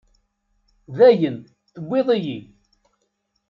[0.97, 1.37] Dayen,
[1.73, 2.39] tewwiḍ-iyi.